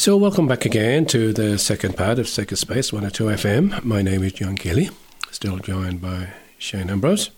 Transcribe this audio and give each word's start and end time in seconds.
So, 0.00 0.16
welcome 0.16 0.48
back 0.48 0.64
again 0.64 1.04
to 1.08 1.34
the 1.34 1.58
second 1.58 1.94
part 1.94 2.18
of 2.18 2.26
Sacred 2.26 2.56
Space 2.56 2.90
102 2.90 3.24
FM. 3.24 3.84
My 3.84 4.00
name 4.00 4.22
is 4.22 4.32
John 4.32 4.56
Kelly, 4.56 4.88
still 5.30 5.58
joined 5.58 6.00
by 6.00 6.28
Shane 6.56 6.88
Ambrose. 6.88 7.28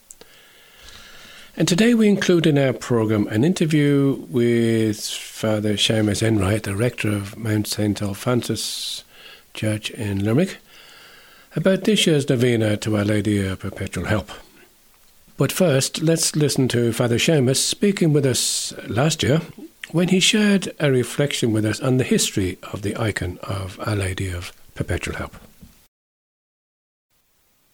And 1.56 1.67
today 1.67 1.94
we 1.94 2.06
include 2.06 2.46
in 2.46 2.56
our 2.58 2.72
program 2.72 3.26
an 3.26 3.42
interview 3.42 4.25
with 4.28 5.04
Father 5.10 5.75
Seamus 5.75 6.22
Enright, 6.22 6.62
the 6.62 6.76
rector 6.76 7.08
of 7.08 7.36
Mount 7.36 7.67
St. 7.67 8.00
Alphonsus 8.00 9.02
Church 9.54 9.90
in 9.90 10.24
Limerick, 10.24 10.58
about 11.56 11.82
this 11.82 12.06
year's 12.06 12.29
novena 12.29 12.76
to 12.76 12.96
Our 12.96 13.04
Lady 13.04 13.44
of 13.44 13.58
Perpetual 13.58 14.04
Help. 14.04 14.30
But 15.36 15.50
first, 15.50 16.00
let's 16.00 16.36
listen 16.36 16.68
to 16.68 16.92
Father 16.92 17.18
Seamus 17.18 17.56
speaking 17.56 18.12
with 18.12 18.24
us 18.24 18.72
last 18.86 19.24
year 19.24 19.40
when 19.93 20.09
he 20.09 20.20
shared 20.20 20.72
a 20.80 20.90
reflection 20.90 21.52
with 21.52 21.64
us 21.64 21.80
on 21.80 21.98
the 21.98 22.04
history 22.04 22.59
of 22.72 22.82
the 22.82 22.96
icon 22.96 23.38
of 23.42 23.79
Our 23.86 23.95
Lady 23.95 24.30
of 24.30 24.52
Perpetual 24.74 25.16
Help. 25.16 25.37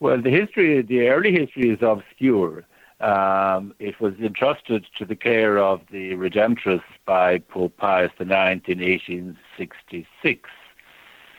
Well, 0.00 0.20
the 0.20 0.30
history, 0.30 0.82
the 0.82 1.08
early 1.08 1.32
history 1.32 1.70
is 1.70 1.78
obscure. 1.80 2.64
Um, 3.00 3.74
it 3.78 4.00
was 4.00 4.14
entrusted 4.20 4.84
to 4.96 5.04
the 5.04 5.14
care 5.14 5.58
of 5.58 5.80
the 5.90 6.12
Redemptorists 6.12 6.82
by 7.04 7.38
Pope 7.38 7.76
Pius 7.76 8.10
IX 8.20 8.28
in 8.66 8.80
1866, 8.80 10.50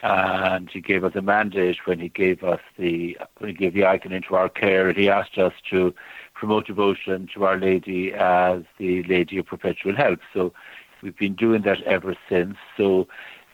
and 0.02 0.70
he 0.70 0.82
gave 0.82 1.04
us 1.04 1.14
a 1.16 1.22
mandate 1.22 1.78
when 1.86 2.00
he 2.00 2.10
gave 2.10 2.44
us 2.44 2.62
the 2.78 3.18
when 3.38 3.50
he 3.50 3.56
gave 3.56 3.74
the 3.74 3.86
icon 3.86 4.12
into 4.12 4.36
our 4.36 4.50
care. 4.50 4.92
He 4.94 5.10
asked 5.10 5.38
us 5.38 5.54
to 5.70 5.94
promote 6.34 6.68
devotion 6.68 7.28
to 7.34 7.46
Our 7.46 7.58
Lady 7.58 8.14
as 8.14 8.64
the 8.78 9.04
Lady 9.04 9.38
of 9.38 9.46
Perpetual 9.46 9.96
Help. 9.96 10.20
So 10.34 10.54
we've 11.02 11.18
been 11.18 11.36
doing 11.36 11.64
that 11.64 11.82
ever 11.84 12.16
since. 12.30 12.56
So 12.78 13.08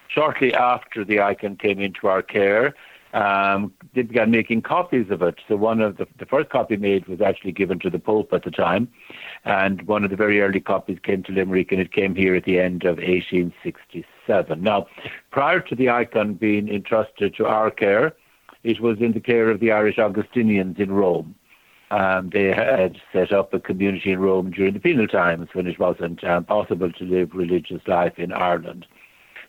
shortly 0.08 0.54
after 0.54 1.04
the 1.04 1.20
icon 1.20 1.56
came 1.56 1.80
into 1.80 2.08
our 2.08 2.22
care, 2.22 2.76
um, 3.16 3.74
they 3.94 4.02
began 4.02 4.30
making 4.30 4.62
copies 4.62 5.10
of 5.10 5.22
it. 5.22 5.36
So 5.48 5.56
one 5.56 5.80
of 5.80 5.96
the, 5.96 6.06
the 6.20 6.26
first 6.26 6.50
copy 6.50 6.76
made 6.76 7.08
was 7.08 7.22
actually 7.22 7.54
given 7.54 7.80
to 7.80 7.90
the 7.90 7.98
Pope 7.98 8.34
at 8.34 8.44
the 8.44 8.52
time, 8.52 8.90
and 9.46 9.82
one 9.84 10.04
of 10.04 10.10
the 10.10 10.18
very 10.18 10.42
early 10.42 10.60
copies 10.60 11.00
came 11.02 11.24
to 11.24 11.32
Limerick, 11.32 11.72
and 11.72 11.80
it 11.80 11.94
came 11.94 12.14
here 12.14 12.36
at 12.36 12.44
the 12.44 12.60
end 12.60 12.84
of 12.84 12.98
1867. 12.98 14.62
Now, 14.62 14.88
prior 15.32 15.62
to 15.62 15.76
the 15.76 15.90
icon 15.90 16.34
being 16.34 16.68
entrusted 16.68 17.34
to 17.36 17.46
our 17.46 17.72
care, 17.72 18.14
it 18.64 18.82
was 18.82 19.00
in 19.00 19.14
the 19.14 19.22
care 19.22 19.50
of 19.50 19.62
the 19.62 19.72
Irish 19.72 19.98
Augustinians 19.98 20.78
in 20.78 20.92
Rome. 20.92 21.36
Um, 21.92 22.32
they 22.34 22.52
had 22.52 23.00
set 23.14 23.32
up 23.32 23.54
a 23.54 23.60
community 23.62 24.12
in 24.12 24.20
Rome 24.20 24.52
during 24.52 24.74
the 24.74 24.80
penal 24.82 25.08
times 25.08 25.50
when 25.54 25.68
it 25.68 25.80
wasn't 25.80 26.22
um, 26.26 26.44
possible 26.44 26.92
to 26.92 27.04
live 27.06 27.30
religious 27.34 27.82
life 27.88 28.20
in 28.20 28.34
Ireland. 28.34 28.86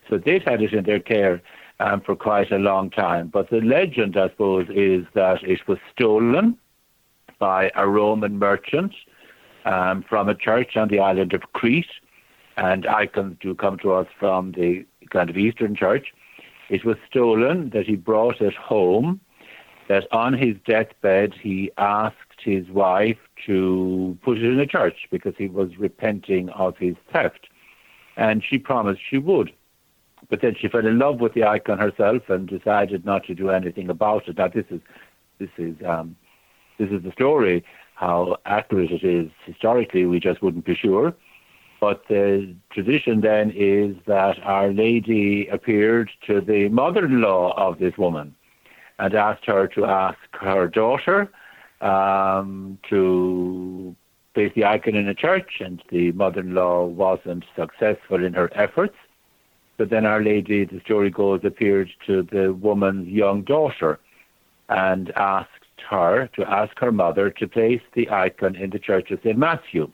So 0.09 0.19
they'd 0.19 0.47
had 0.47 0.63
it 0.63 0.73
in 0.73 0.85
their 0.85 1.01
care 1.01 1.43
um, 1.81 2.01
for 2.01 2.17
quite 2.17 2.51
a 2.51 2.59
long 2.59 2.91
time. 2.91 3.29
But 3.29 3.51
the 3.51 3.61
legend, 3.61 4.17
I 4.17 4.29
suppose, 4.31 4.67
is 4.71 5.07
that 5.15 5.43
it 5.43 5.67
was 5.69 5.79
stolen 5.93 6.59
by 7.39 7.71
a 7.75 7.87
Roman 7.87 8.39
merchant 8.39 8.95
um, 9.65 10.03
from 10.09 10.29
a 10.29 10.35
church 10.35 10.77
on 10.77 10.89
the 10.89 11.01
island 11.01 11.35
of 11.35 11.43
Crete, 11.53 11.87
and 12.57 12.87
icons 12.87 13.37
do 13.41 13.55
come 13.55 13.79
to 13.79 13.93
us 13.93 14.07
from 14.19 14.53
the 14.53 14.87
kind 15.11 15.29
of 15.29 15.37
Eastern 15.37 15.75
Church. 15.75 16.15
It 16.71 16.85
was 16.85 16.97
stolen, 17.09 17.71
that 17.71 17.87
he 17.87 17.97
brought 17.97 18.41
it 18.41 18.55
home, 18.55 19.21
that 19.89 20.07
on 20.13 20.33
his 20.33 20.57
deathbed 20.67 21.35
he 21.35 21.71
asked 21.79 22.17
his 22.41 22.69
wife 22.71 23.19
to 23.47 24.19
put 24.23 24.39
it 24.39 24.45
in 24.45 24.59
a 24.59 24.67
church 24.67 25.07
because 25.11 25.35
he 25.37 25.49
was 25.49 25.77
repenting 25.79 26.49
of 26.51 26.77
his 26.79 26.97
theft. 27.13 27.49
And 28.17 28.43
she 28.43 28.59
promised 28.59 29.01
she 29.09 29.19
would. 29.19 29.53
But 30.29 30.41
then 30.41 30.57
she 30.59 30.69
fell 30.69 30.87
in 30.87 30.99
love 30.99 31.21
with 31.21 31.35
the 31.35 31.45
icon 31.45 31.79
herself 31.79 32.29
and 32.29 32.49
decided 32.49 33.05
not 33.05 33.25
to 33.25 33.35
do 33.35 33.51
anything 33.51 33.89
about 33.91 34.29
it. 34.29 34.39
Now 34.39 34.49
this 34.49 34.65
is 34.71 34.81
this 35.39 35.51
is 35.59 35.77
um, 35.87 36.17
this 36.79 36.91
is 36.91 37.03
the 37.03 37.13
story. 37.13 37.65
How 37.95 38.37
accurate 38.45 38.91
it 38.91 39.05
is 39.05 39.31
historically, 39.45 40.05
we 40.05 40.21
just 40.21 40.43
wouldn't 40.43 40.65
be 40.65 40.75
sure. 40.75 41.15
But 41.81 42.05
the 42.09 42.55
tradition 42.71 43.21
then 43.21 43.53
is 43.55 43.97
that 44.07 44.39
Our 44.43 44.73
Lady 44.73 45.47
appeared 45.49 46.11
to 46.27 46.41
the 46.41 46.69
mother-in-law 46.69 47.55
of 47.57 47.79
this 47.79 47.97
woman 47.99 48.35
and 48.99 49.15
asked 49.15 49.45
her 49.47 49.67
to 49.69 49.85
ask 49.85 50.19
her 50.33 50.69
daughter 50.69 51.31
um, 51.81 52.79
to 52.89 53.95
place 54.35 54.53
the 54.55 54.65
icon 54.65 54.95
in 54.95 55.09
a 55.09 55.15
church, 55.15 55.61
and 55.61 55.83
the 55.91 56.13
mother-in-law 56.13 56.87
wasn't 56.87 57.45
successful 57.55 58.25
in 58.25 58.35
her 58.35 58.51
efforts. 58.55 58.97
But 59.77 59.91
then 59.91 60.07
Our 60.07 60.23
Lady, 60.23 60.65
the 60.65 60.81
story 60.81 61.11
goes, 61.11 61.41
appeared 61.45 61.91
to 62.07 62.23
the 62.23 62.53
woman's 62.53 63.09
young 63.09 63.43
daughter 63.43 63.99
and 64.69 65.11
asked 65.17 65.51
her 65.89 66.29
to 66.35 66.51
ask 66.51 66.79
her 66.79 66.91
mother 66.91 67.31
to 67.31 67.47
place 67.47 67.83
the 67.93 68.11
icon 68.11 68.57
in 68.57 68.71
the 68.71 68.79
church 68.79 69.11
of 69.11 69.21
St. 69.23 69.39
Matthew. 69.39 69.91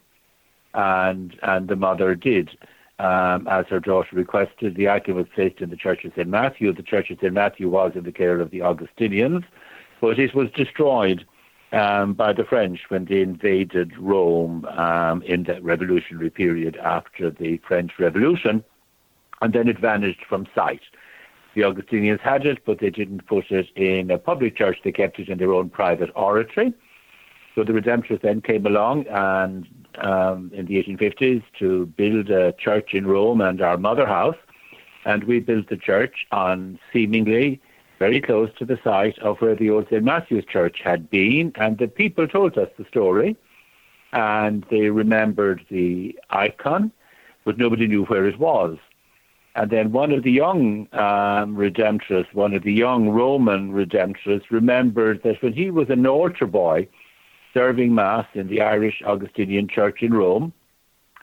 And, 0.75 1.39
and 1.43 1.69
the 1.69 1.77
mother 1.77 2.15
did. 2.15 2.51
Um, 2.99 3.49
as 3.49 3.67
her 3.67 3.81
daughter 3.81 4.15
requested, 4.15 4.77
the 4.77 4.89
icon 4.89 5.17
was 5.17 5.27
placed 5.35 5.61
in 5.61 5.71
the 5.71 5.77
church 5.77 6.05
of 6.05 6.13
St. 6.15 6.29
Matthew. 6.29 6.73
The 6.73 6.83
church 6.83 7.11
of 7.11 7.19
St. 7.21 7.33
Matthew 7.33 7.69
was 7.69 7.93
in 7.95 8.05
the 8.05 8.13
care 8.13 8.41
of 8.41 8.51
the 8.51 8.63
Augustinians, 8.63 9.45
but 10.01 10.19
it 10.19 10.35
was 10.35 10.51
destroyed 10.53 11.27
um, 11.73 12.15
by 12.15 12.33
the 12.33 12.45
French 12.45 12.81
when 12.89 13.07
they 13.07 13.23
invaded 13.23 13.97
Rome 13.99 14.65
um, 14.67 15.23
in 15.23 15.43
the 15.45 15.61
revolutionary 15.63 16.31
period 16.31 16.77
after 16.77 17.31
the 17.31 17.59
French 17.67 17.93
Revolution 17.99 18.63
and 19.43 19.53
then 19.53 19.69
it 19.69 19.79
vanished 19.79 20.25
from 20.27 20.47
sight. 20.55 20.81
The 21.55 21.65
Augustinians 21.65 22.21
had 22.23 22.47
it, 22.47 22.65
but 22.65 22.79
they 22.79 22.89
didn't 22.89 23.27
put 23.27 23.51
it 23.51 23.69
in 23.77 24.11
a 24.11 24.17
public 24.17 24.57
church. 24.57 24.79
They 24.83 24.93
kept 24.93 25.19
it 25.19 25.29
in 25.29 25.37
their 25.37 25.53
own 25.53 25.69
private 25.69 26.11
oratory. 26.15 26.73
So 27.55 27.65
the 27.65 27.73
Redemptorists 27.73 28.23
then 28.23 28.41
came 28.41 28.65
along 28.65 29.07
and 29.09 29.67
um, 29.99 30.51
in 30.55 30.65
the 30.67 30.83
1850s 30.83 31.43
to 31.59 31.87
build 31.87 32.31
a 32.31 32.53
church 32.53 32.95
in 32.95 33.07
Rome 33.07 33.43
and 33.43 33.61
our 33.61 33.77
mother 33.77 34.07
house. 34.07 34.37
And 35.05 35.25
we 35.25 35.41
built 35.41 35.69
the 35.69 35.77
church 35.77 36.25
on 36.31 36.79
seemingly 36.93 37.61
very 37.99 38.21
close 38.21 38.51
to 38.59 38.65
the 38.65 38.79
site 38.83 39.19
of 39.19 39.39
where 39.41 39.55
the 39.55 39.69
old 39.69 39.87
St. 39.91 40.03
Matthew's 40.03 40.47
Church 40.47 40.81
had 40.83 41.11
been. 41.11 41.53
And 41.57 41.77
the 41.77 41.89
people 41.89 42.27
told 42.27 42.57
us 42.57 42.69
the 42.79 42.87
story 42.87 43.37
and 44.13 44.65
they 44.71 44.89
remembered 44.91 45.65
the 45.69 46.19
icon, 46.31 46.93
but 47.45 47.59
nobody 47.59 47.87
knew 47.87 48.05
where 48.05 48.27
it 48.27 48.39
was. 48.39 48.79
And 49.55 49.71
then 49.71 49.93
one 49.93 50.13
of 50.13 50.23
the 50.23 50.31
young 50.31 50.89
um, 50.93 51.57
Redemptorists, 51.57 52.33
one 52.33 52.55
of 52.55 52.63
the 52.63 52.73
young 52.73 53.11
Roman 53.11 53.73
Redemptorists, 53.73 54.51
remembered 54.51 55.23
that 55.25 55.43
when 55.43 55.53
he 55.53 55.71
was 55.71 55.91
an 55.91 56.07
altar 56.07 56.47
boy 56.47 56.89
serving 57.53 57.95
Mass 57.95 58.27
in 58.33 58.49
the 58.49 58.63
Irish 58.63 59.03
Augustinian 59.05 59.69
Church 59.69 60.03
in 60.03 60.15
Rome, 60.15 60.55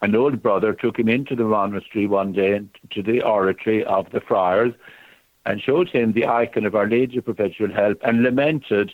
an 0.02 0.16
old 0.16 0.42
brother 0.42 0.74
took 0.74 1.00
him 1.00 1.10
into 1.10 1.36
the 1.36 1.44
monastery 1.44 2.08
one 2.08 2.32
day 2.32 2.62
to 2.92 3.02
the 3.02 3.22
oratory 3.22 3.84
of 3.84 4.10
the 4.12 4.22
friars 4.22 4.74
and 5.46 5.62
showed 5.62 5.90
him 5.90 6.14
the 6.14 6.28
icon 6.28 6.66
of 6.66 6.76
Our 6.76 6.88
Lady 6.88 7.18
of 7.18 7.26
Perpetual 7.26 7.74
Help 7.74 7.98
and 8.04 8.22
lamented 8.22 8.94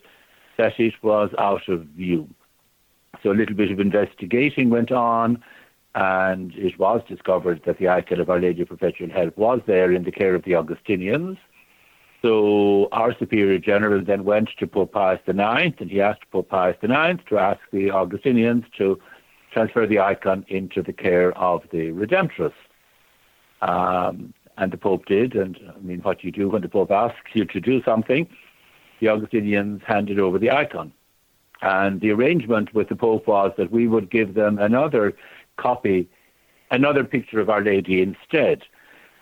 that 0.58 0.80
it 0.80 0.94
was 1.04 1.30
out 1.38 1.68
of 1.68 1.82
view. 1.88 2.28
So 3.22 3.32
a 3.32 3.34
little 3.34 3.56
bit 3.56 3.72
of 3.72 3.80
investigating 3.80 4.70
went 4.70 4.92
on 4.92 5.44
and 5.96 6.54
it 6.56 6.78
was 6.78 7.02
discovered 7.08 7.62
that 7.66 7.80
the 7.80 7.88
icon 7.88 8.20
of 8.20 8.30
Our 8.30 8.40
Lady 8.40 8.62
of 8.62 8.68
Perpetual 8.68 9.10
Help 9.10 9.38
was 9.38 9.62
there 9.66 9.94
in 9.94 10.04
the 10.04 10.12
care 10.12 10.36
of 10.36 10.44
the 10.44 10.54
Augustinians. 10.54 11.38
So 12.22 12.90
our 12.92 13.18
Superior 13.18 13.60
General 13.60 14.04
then 14.04 14.26
went 14.26 14.50
to 14.60 14.68
Pope 14.68 14.92
Pius 14.92 15.22
IX 15.26 15.80
and 15.80 15.90
he 15.90 16.02
asked 16.02 16.30
Pope 16.32 16.50
Pius 16.50 16.76
IX 16.84 17.24
to 17.30 17.38
ask 17.38 17.62
the 17.72 17.92
Augustinians 17.92 18.66
to 18.78 19.00
transfer 19.52 19.88
the 19.88 20.00
icon 20.00 20.46
into 20.50 20.82
the 20.82 20.92
care 20.92 21.32
of 21.38 21.64
the 21.72 21.92
Redemptorists. 21.92 22.54
Um, 23.62 24.34
and 24.58 24.72
the 24.74 24.78
Pope 24.78 25.06
did, 25.06 25.34
and 25.34 25.58
I 25.74 25.80
mean, 25.80 26.02
what 26.02 26.20
do 26.20 26.28
you 26.28 26.32
do 26.32 26.50
when 26.50 26.62
the 26.62 26.70
Pope 26.70 26.92
asks 26.92 27.32
you 27.34 27.46
to 27.46 27.62
do 27.62 27.82
something, 27.84 28.28
the 29.00 29.08
Augustinians 29.08 29.82
handed 29.86 30.20
over 30.20 30.40
the 30.40 30.52
icon. 30.52 30.92
And 31.62 32.02
the 32.02 32.12
arrangement 32.12 32.74
with 32.74 32.90
the 32.90 32.96
Pope 32.96 33.28
was 33.28 33.54
that 33.58 33.72
we 33.72 33.88
would 33.88 34.10
give 34.10 34.34
them 34.34 34.60
another 34.60 35.14
copy 35.58 36.10
another 36.72 37.04
picture 37.04 37.40
of 37.40 37.50
Our 37.50 37.62
Lady 37.62 38.02
instead. 38.02 38.64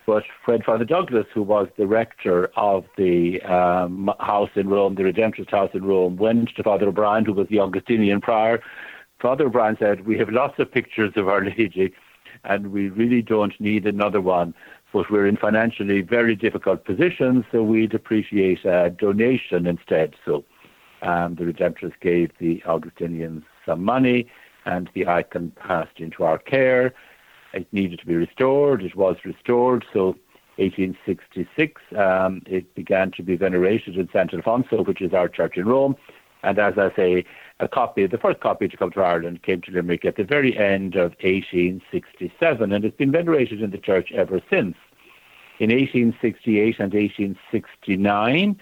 But 0.06 0.24
when 0.44 0.62
Father 0.62 0.84
Douglas, 0.84 1.26
who 1.32 1.42
was 1.42 1.68
the 1.78 1.86
rector 1.86 2.50
of 2.56 2.84
the 2.98 3.40
um, 3.42 4.10
house 4.20 4.50
in 4.54 4.68
Rome, 4.68 4.96
the 4.96 5.02
Redemptorist 5.02 5.50
house 5.50 5.70
in 5.72 5.84
Rome, 5.84 6.16
went 6.16 6.54
to 6.56 6.62
Father 6.62 6.88
O'Brien, 6.88 7.24
who 7.24 7.32
was 7.32 7.48
the 7.48 7.60
Augustinian 7.60 8.20
prior, 8.20 8.62
Father 9.20 9.46
O'Brien 9.46 9.76
said, 9.78 10.06
We 10.06 10.18
have 10.18 10.28
lots 10.28 10.58
of 10.58 10.70
pictures 10.70 11.12
of 11.16 11.28
Our 11.28 11.44
Lady, 11.44 11.94
and 12.44 12.72
we 12.72 12.90
really 12.90 13.22
don't 13.22 13.58
need 13.58 13.86
another 13.86 14.20
one. 14.20 14.54
But 14.92 15.10
we're 15.10 15.26
in 15.26 15.36
financially 15.38 16.02
very 16.02 16.36
difficult 16.36 16.84
positions, 16.84 17.44
so 17.50 17.62
we'd 17.62 17.94
appreciate 17.94 18.64
a 18.64 18.90
donation 18.90 19.66
instead. 19.66 20.14
So 20.24 20.44
um, 21.02 21.34
the 21.34 21.44
Redemptorists 21.44 21.98
gave 22.00 22.30
the 22.38 22.62
Augustinians 22.64 23.42
some 23.66 23.82
money 23.82 24.30
and 24.64 24.90
the 24.94 25.06
icon 25.06 25.52
passed 25.56 25.98
into 25.98 26.24
our 26.24 26.38
care. 26.38 26.94
It 27.52 27.66
needed 27.72 28.00
to 28.00 28.06
be 28.06 28.16
restored. 28.16 28.82
It 28.82 28.96
was 28.96 29.16
restored. 29.24 29.84
So 29.92 30.16
1866, 30.56 31.82
um, 31.96 32.42
it 32.46 32.74
began 32.74 33.10
to 33.12 33.22
be 33.22 33.36
venerated 33.36 33.96
in 33.96 34.08
St. 34.12 34.32
Alfonso, 34.32 34.84
which 34.84 35.00
is 35.00 35.12
our 35.12 35.28
church 35.28 35.56
in 35.56 35.66
Rome. 35.66 35.96
And 36.42 36.58
as 36.58 36.74
I 36.76 36.94
say, 36.94 37.24
a 37.60 37.68
copy, 37.68 38.06
the 38.06 38.18
first 38.18 38.40
copy 38.40 38.68
to 38.68 38.76
come 38.76 38.90
to 38.92 39.00
Ireland 39.00 39.42
came 39.42 39.60
to 39.62 39.70
Limerick 39.70 40.04
at 40.04 40.16
the 40.16 40.24
very 40.24 40.56
end 40.56 40.94
of 40.94 41.12
1867, 41.22 42.72
and 42.72 42.84
it's 42.84 42.96
been 42.96 43.12
venerated 43.12 43.62
in 43.62 43.70
the 43.70 43.78
church 43.78 44.12
ever 44.12 44.40
since. 44.50 44.76
In 45.60 45.70
1868 45.70 46.80
and 46.80 46.92
1869, 46.92 48.60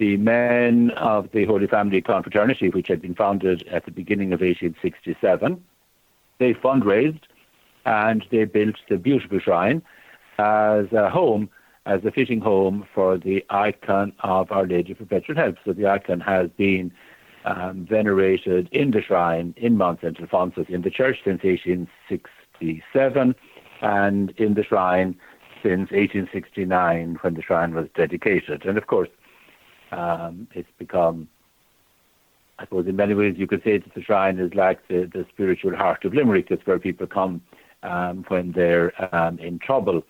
the 0.00 0.16
men 0.16 0.90
of 0.92 1.30
the 1.32 1.44
Holy 1.44 1.66
Family 1.66 2.00
Confraternity, 2.00 2.70
which 2.70 2.88
had 2.88 3.02
been 3.02 3.14
founded 3.14 3.68
at 3.68 3.84
the 3.84 3.90
beginning 3.90 4.32
of 4.32 4.40
1867, 4.40 5.62
they 6.38 6.54
fundraised 6.54 7.20
and 7.84 8.24
they 8.30 8.46
built 8.46 8.76
the 8.88 8.96
beautiful 8.96 9.38
shrine 9.38 9.82
as 10.38 10.90
a 10.92 11.10
home, 11.10 11.50
as 11.84 12.02
a 12.06 12.10
fitting 12.10 12.40
home 12.40 12.88
for 12.94 13.18
the 13.18 13.44
icon 13.50 14.14
of 14.20 14.50
Our 14.50 14.66
Lady 14.66 14.92
of 14.92 14.98
Perpetual 14.98 15.36
Help. 15.36 15.56
So 15.66 15.74
the 15.74 15.86
icon 15.86 16.20
has 16.20 16.48
been 16.56 16.90
um, 17.44 17.84
venerated 17.84 18.70
in 18.72 18.92
the 18.92 19.02
shrine 19.02 19.52
in 19.58 19.76
Mount 19.76 20.00
St. 20.00 20.18
Alphonsus 20.18 20.66
in 20.70 20.80
the 20.80 20.90
church 20.90 21.18
since 21.22 21.42
1867 21.44 23.34
and 23.82 24.30
in 24.38 24.54
the 24.54 24.64
shrine 24.64 25.14
since 25.62 25.90
1869 25.90 27.18
when 27.20 27.34
the 27.34 27.42
shrine 27.42 27.74
was 27.74 27.86
dedicated. 27.94 28.64
And 28.64 28.78
of 28.78 28.86
course, 28.86 29.08
um, 29.90 30.48
it's 30.52 30.68
become, 30.78 31.28
I 32.58 32.64
suppose, 32.64 32.86
in 32.86 32.96
many 32.96 33.14
ways 33.14 33.34
you 33.36 33.46
could 33.46 33.62
say 33.62 33.78
that 33.78 33.94
the 33.94 34.02
shrine 34.02 34.38
is 34.38 34.54
like 34.54 34.86
the, 34.88 35.10
the 35.12 35.26
spiritual 35.32 35.76
heart 35.76 36.04
of 36.04 36.14
Limerick. 36.14 36.50
It's 36.50 36.66
where 36.66 36.78
people 36.78 37.06
come 37.06 37.42
um, 37.82 38.24
when 38.28 38.52
they're 38.52 38.92
um, 39.14 39.38
in 39.38 39.58
trouble. 39.58 40.04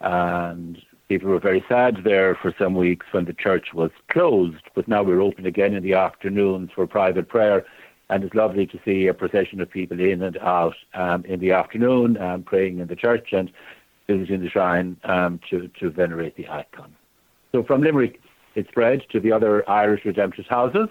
And 0.00 0.80
people 1.08 1.28
were 1.28 1.40
very 1.40 1.64
sad 1.68 1.98
there 2.04 2.34
for 2.34 2.54
some 2.58 2.74
weeks 2.74 3.06
when 3.10 3.24
the 3.24 3.34
church 3.34 3.74
was 3.74 3.90
closed, 4.10 4.62
but 4.74 4.88
now 4.88 5.02
we're 5.02 5.20
open 5.20 5.46
again 5.46 5.74
in 5.74 5.82
the 5.82 5.94
afternoons 5.94 6.70
for 6.74 6.86
private 6.86 7.28
prayer. 7.28 7.64
And 8.08 8.24
it's 8.24 8.34
lovely 8.34 8.66
to 8.66 8.80
see 8.84 9.06
a 9.06 9.14
procession 9.14 9.60
of 9.60 9.70
people 9.70 10.00
in 10.00 10.22
and 10.22 10.36
out 10.38 10.74
um, 10.94 11.24
in 11.26 11.38
the 11.40 11.52
afternoon, 11.52 12.16
um, 12.16 12.42
praying 12.42 12.78
in 12.78 12.88
the 12.88 12.96
church 12.96 13.32
and 13.32 13.52
visiting 14.08 14.40
the 14.40 14.50
shrine 14.50 14.96
um, 15.04 15.38
to, 15.50 15.68
to 15.78 15.90
venerate 15.90 16.36
the 16.36 16.48
icon. 16.48 16.94
So 17.52 17.62
from 17.62 17.82
Limerick, 17.82 18.19
it 18.54 18.68
spread 18.68 19.02
to 19.10 19.20
the 19.20 19.32
other 19.32 19.68
Irish 19.68 20.02
Redemptorist 20.04 20.48
houses 20.48 20.88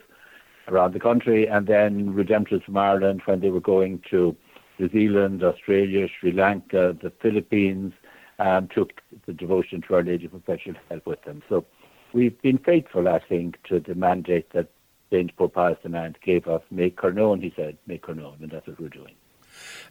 around 0.68 0.94
the 0.94 1.00
country, 1.00 1.48
and 1.48 1.68
then 1.68 2.14
Redemptorists 2.14 2.66
from 2.66 2.78
Ireland, 2.78 3.22
when 3.26 3.40
they 3.40 3.50
were 3.50 3.60
going 3.60 4.02
to 4.12 4.36
New 4.78 4.90
Zealand, 4.90 5.44
Australia, 5.44 6.08
Sri 6.20 6.32
Lanka, 6.32 6.96
the 7.02 7.12
Philippines, 7.22 7.94
um, 8.40 8.70
took 8.74 9.02
the 9.26 9.34
devotion 9.34 9.82
to 9.88 9.96
Our 9.96 10.04
Lady 10.04 10.26
of 10.26 10.32
Perpetual 10.32 10.76
Help 10.90 11.06
with 11.06 11.22
them. 11.24 11.42
So 11.50 11.66
we've 12.14 12.40
been 12.42 12.58
faithful, 12.58 13.08
I 13.08 13.20
think, 13.20 13.62
to 13.68 13.80
the 13.80 13.96
mandate 13.96 14.52
that 14.54 14.70
Saint 15.12 15.36
Pope 15.36 15.54
Pius 15.54 15.78
IX 15.84 16.14
gave 16.24 16.48
us. 16.48 16.62
Make 16.72 17.02
her 17.02 17.12
known, 17.12 17.42
he 17.42 17.52
said, 17.56 17.78
make 17.88 18.06
her 18.06 18.16
known, 18.16 18.38
and 18.42 18.52
that's 18.52 18.68
what 18.68 18.80
we're 18.80 18.90
doing. 18.90 19.16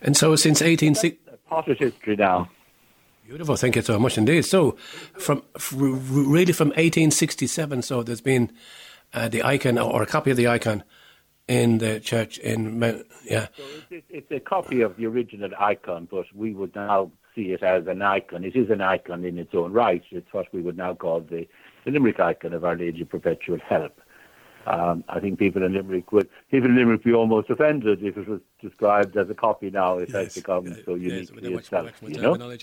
And 0.00 0.16
so 0.16 0.36
since 0.36 0.60
1860... 0.60 1.18
Potter's 1.48 1.78
history 1.78 2.16
now. 2.16 2.48
Beautiful, 3.28 3.56
thank 3.56 3.76
you 3.76 3.82
so 3.82 3.98
much 3.98 4.16
indeed. 4.16 4.46
So, 4.46 4.78
from 5.18 5.42
really 5.70 6.54
from 6.54 6.68
1867, 6.68 7.82
so 7.82 8.02
there's 8.02 8.22
been 8.22 8.50
uh, 9.12 9.28
the 9.28 9.42
icon 9.42 9.76
or 9.76 10.02
a 10.02 10.06
copy 10.06 10.30
of 10.30 10.38
the 10.38 10.48
icon 10.48 10.82
in 11.46 11.76
the 11.76 12.00
church 12.00 12.38
in 12.38 12.80
yeah. 13.26 13.48
So 13.54 13.64
it's, 13.90 14.06
it's, 14.08 14.30
a 14.30 14.40
copy 14.40 14.80
of 14.80 14.96
the 14.96 15.04
original 15.04 15.50
icon, 15.60 16.08
but 16.10 16.24
we 16.34 16.54
would 16.54 16.74
now 16.74 17.10
see 17.34 17.52
it 17.52 17.62
as 17.62 17.86
an 17.86 18.00
icon. 18.00 18.44
It 18.44 18.56
is 18.56 18.70
an 18.70 18.80
icon 18.80 19.26
in 19.26 19.38
its 19.38 19.54
own 19.54 19.74
right. 19.74 20.02
It's 20.10 20.32
what 20.32 20.46
we 20.54 20.62
would 20.62 20.78
now 20.78 20.94
call 20.94 21.20
the, 21.20 21.46
the 21.84 21.90
Limerick 21.90 22.20
icon 22.20 22.54
of 22.54 22.64
Our 22.64 22.76
Lady 22.78 23.02
of 23.02 23.10
Perpetual 23.10 23.58
Help. 23.68 24.00
Um, 24.66 25.02
I 25.08 25.18
think 25.20 25.38
people 25.38 25.62
in 25.62 25.72
Limerick 25.72 26.12
would 26.12 26.28
people 26.50 26.68
in 26.68 26.76
Limerick 26.76 27.02
be 27.02 27.14
almost 27.14 27.48
offended 27.48 28.02
if 28.02 28.16
it 28.18 28.28
was 28.28 28.40
described 28.60 29.16
as 29.16 29.30
a 29.30 29.34
copy 29.34 29.70
now. 29.70 29.98
It 29.98 30.10
yes, 30.10 30.24
has 30.24 30.34
become 30.34 30.76
so 30.84 30.94
unique 30.94 31.30
yes, 31.40 31.52
itself, 31.60 31.84
much, 31.84 32.02
much 32.02 32.16
you 32.16 32.22
know. 32.22 32.60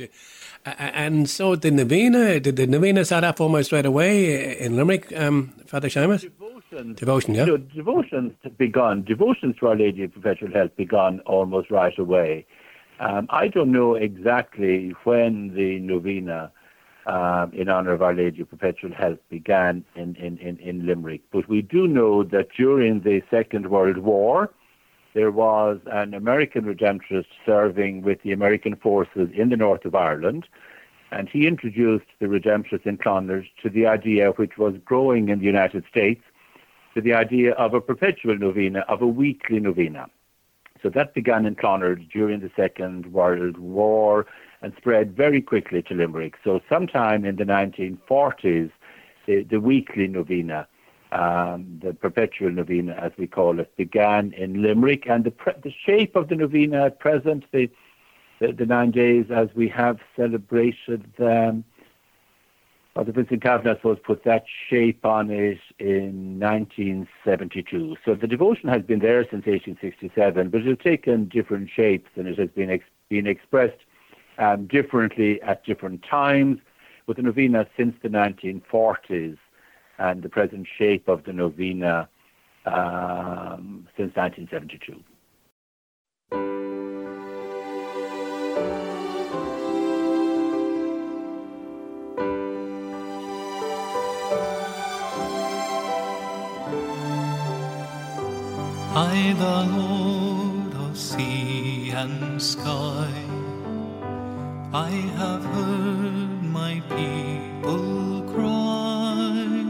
And 0.66 1.30
so 1.30 1.56
the 1.56 1.72
novena, 1.72 2.40
did 2.40 2.58
the 2.58 2.68
novena 2.68 3.06
start 3.06 3.24
up 3.24 3.42
almost 3.42 3.72
right 3.72 3.86
away 3.86 4.58
in 4.60 4.76
Limerick, 4.76 5.18
um, 5.18 5.54
Father 5.66 5.90
Seamus? 5.90 6.22
Devotions, 6.22 7.00
Devotion, 7.00 7.34
yeah. 7.34 7.46
You 7.46 7.52
know, 7.52 7.58
devotions 7.58 8.34
begun. 8.58 9.04
Devotions 9.04 9.56
to 9.60 9.68
Our 9.68 9.76
Lady 9.76 10.04
of 10.04 10.14
Perpetual 10.14 10.52
Help 10.52 10.76
begun 10.76 11.22
almost 11.22 11.72
right 11.72 11.98
away. 11.98 12.46
Um, 13.00 13.28
I 13.30 13.48
don't 13.48 13.72
know 13.72 13.96
exactly 13.96 14.94
when 15.04 15.54
the 15.56 15.80
novena 15.80 16.52
um, 17.06 17.52
in 17.54 17.70
honor 17.70 17.94
of 17.94 18.02
Our 18.02 18.14
Lady 18.14 18.42
of 18.42 18.50
Perpetual 18.50 18.92
Help 18.92 19.22
began 19.30 19.86
in, 19.96 20.16
in, 20.16 20.38
in, 20.40 20.58
in 20.58 20.86
Limerick. 20.86 21.22
But 21.32 21.48
we 21.48 21.62
do 21.62 21.88
know 21.88 22.24
that 22.24 22.50
during 22.58 23.02
the 23.02 23.22
Second 23.30 23.70
World 23.70 23.98
War, 23.98 24.52
there 25.14 25.32
was 25.32 25.80
an 25.86 26.14
American 26.14 26.66
Redemptorist 26.66 27.28
serving 27.46 28.02
with 28.02 28.22
the 28.24 28.32
American 28.32 28.76
forces 28.76 29.30
in 29.34 29.50
the 29.50 29.58
north 29.58 29.86
of 29.86 29.96
Ireland, 29.96 30.48
and 31.12 31.30
he 31.30 31.48
introduced 31.48 32.08
the 32.20 32.26
Redemptorists 32.26 32.86
in 32.86 32.98
Clonard 32.98 33.48
to 33.62 33.70
the 33.70 33.86
idea, 33.86 34.32
which 34.32 34.58
was 34.58 34.76
growing 34.84 35.30
in 35.30 35.40
the 35.40 35.46
United 35.46 35.86
States, 35.90 36.22
to 36.96 37.02
the 37.02 37.14
idea 37.14 37.54
of 37.54 37.74
a 37.74 37.82
perpetual 37.82 38.38
novena, 38.38 38.80
of 38.90 39.02
a 39.02 39.08
weekly 39.08 39.60
novena. 39.60 40.08
So 40.82 40.90
that 40.90 41.14
began 41.14 41.46
in 41.46 41.56
Clonard 41.56 42.10
during 42.12 42.42
the 42.42 42.52
Second 42.56 43.14
World 43.14 43.58
War 43.58 44.26
and 44.66 44.74
spread 44.78 45.16
very 45.16 45.44
quickly 45.44 45.84
to 45.84 45.94
Limerick. 45.94 46.34
So 46.44 46.60
sometime 46.68 47.24
in 47.24 47.36
the 47.36 47.44
1940s, 47.44 48.72
the, 49.28 49.44
the 49.44 49.60
weekly 49.60 50.08
novena, 50.08 50.68
um, 51.12 51.80
the 51.84 51.94
perpetual 51.94 52.50
novena 52.50 52.94
as 52.94 53.12
we 53.16 53.28
call 53.28 53.60
it, 53.60 53.78
began 53.78 54.34
in 54.34 54.64
Limerick. 54.64 55.08
And 55.08 55.24
the, 55.24 55.30
pre- 55.30 55.54
the 55.64 55.72
shape 55.86 56.16
of 56.16 56.30
the 56.30 56.36
novena 56.36 56.86
at 56.86 57.00
present, 57.00 57.44
the, 57.52 57.70
the, 58.40 58.54
the, 58.54 58.66
nine 58.66 58.90
days 58.90 59.28
as 59.30 59.50
we 59.54 59.70
have 59.70 60.00
celebrated 60.16 61.14
them, 61.20 61.64
Father 62.96 63.12
Vincent 63.12 63.44
Kavanagh, 63.44 63.74
I 63.74 63.76
suppose, 63.76 64.00
put 64.04 64.24
that 64.24 64.46
shape 64.68 65.06
on 65.06 65.30
it 65.30 65.60
in 65.78 66.40
1972. 66.40 67.98
So 68.04 68.16
the 68.16 68.26
devotion 68.26 68.70
has 68.70 68.82
been 68.82 69.00
there 69.00 69.22
since 69.26 69.46
1867, 69.46 70.50
but 70.50 70.62
it 70.62 70.68
has 70.68 70.78
taken 70.84 71.30
different 71.30 71.70
shapes 71.70 72.10
and 72.16 72.28
it 72.28 72.40
has 72.40 72.50
been, 72.50 72.72
ex- 72.72 72.86
been 73.10 73.28
expressed 73.28 73.78
um, 74.38 74.68
differently 74.68 75.42
at 75.42 75.66
different 75.66 76.04
times, 76.04 76.60
with 77.08 77.18
the 77.18 77.24
novena 77.24 77.68
since 77.78 77.96
the 78.02 78.10
1940s 78.10 79.38
and 79.98 80.24
the 80.24 80.30
present 80.30 80.68
shape 80.78 81.08
of 81.08 81.24
the 81.24 81.34
novena 81.34 82.10
um, 82.66 83.88
since 83.96 84.16
1972. 84.16 85.04
I, 98.98 99.36
the 99.38 99.78
Lord 99.78 100.74
of 100.90 100.98
sea 100.98 101.92
and 101.92 102.42
sky 102.42 103.25
I 104.76 104.90
have 104.92 105.46
heard 105.46 106.44
my 106.44 106.82
people 106.90 108.24
cry, 108.34 109.64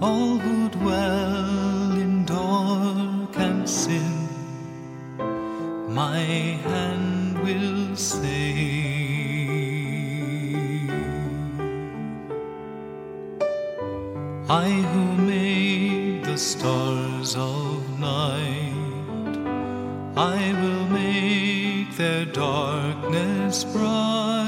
all 0.00 0.38
who 0.38 0.70
dwell 0.70 1.92
in 1.92 2.24
dark 2.24 3.36
and 3.36 3.68
sin, 3.68 4.26
my 5.90 6.20
hand 6.20 7.38
will 7.40 7.94
save. 7.94 8.30
I 14.48 14.70
who 14.70 15.04
made 15.16 16.24
the 16.24 16.38
stars 16.38 17.36
of 17.36 18.00
night, 18.00 19.36
I 20.16 20.54
will 20.62 20.86
make 20.86 21.43
their 21.96 22.24
darkness 22.24 23.64
bright. 23.64 24.43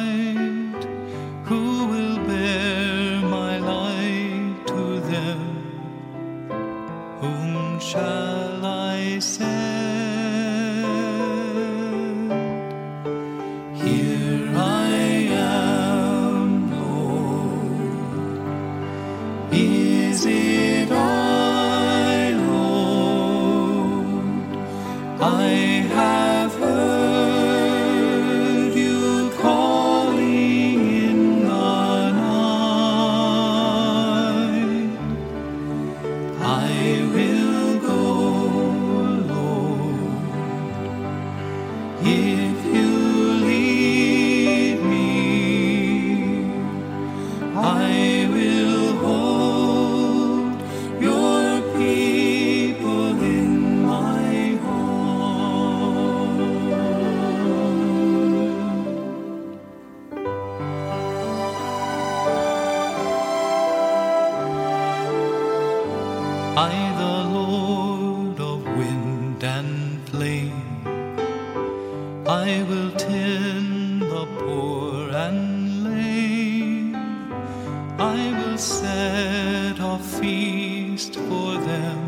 I 78.19 78.33
will 78.33 78.57
set 78.57 79.79
a 79.79 79.99
feast 79.99 81.17
for 81.17 81.51
them. 81.69 82.01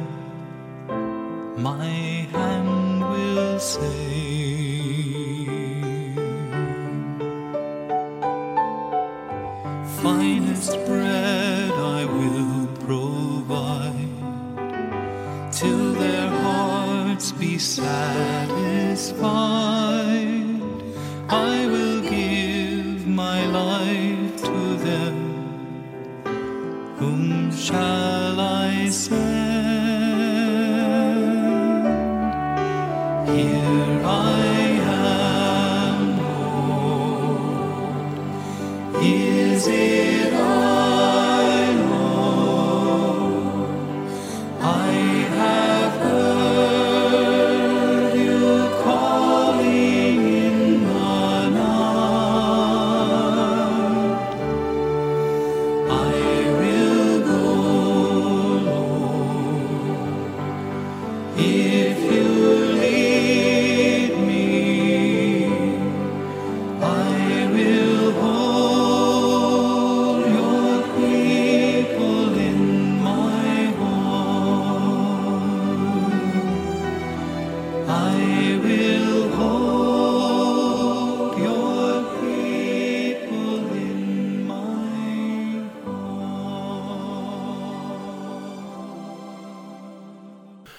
My 1.59 1.85
hand 2.33 3.03
will 3.11 3.59
save. 3.59 4.38
Is 39.11 39.67
it 39.69 40.35
I, 40.35 41.08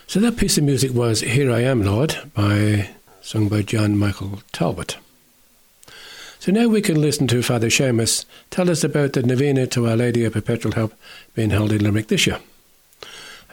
So 0.10 0.20
that 0.22 0.38
piece 0.38 0.58
of 0.58 0.64
music 0.64 0.92
was 0.92 1.22
Here 1.22 1.52
I 1.52 1.60
Am, 1.60 1.84
Lord, 1.84 2.18
by 2.34 2.90
sung 3.22 3.48
by 3.48 3.62
John 3.62 3.96
Michael 3.96 4.42
Talbot. 4.52 4.98
So 6.40 6.52
now 6.52 6.68
we 6.68 6.82
can 6.82 7.00
listen 7.00 7.28
to 7.28 7.44
Father 7.44 7.68
Seamus 7.68 8.26
tell 8.50 8.72
us 8.72 8.84
about 8.84 9.14
the 9.14 9.22
Novena 9.22 9.68
to 9.68 9.88
Our 9.88 9.96
Lady 9.96 10.26
of 10.26 10.34
Perpetual 10.34 10.72
Help 10.72 10.96
being 11.36 11.52
held 11.52 11.72
in 11.72 11.84
Limerick 11.84 12.08
this 12.08 12.26
year. 12.26 12.40